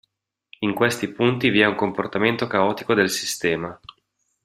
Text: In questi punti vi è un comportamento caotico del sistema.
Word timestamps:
In 0.61 0.73
questi 0.73 1.09
punti 1.09 1.49
vi 1.49 1.59
è 1.59 1.65
un 1.67 1.75
comportamento 1.75 2.47
caotico 2.47 2.95
del 2.95 3.11
sistema. 3.11 3.79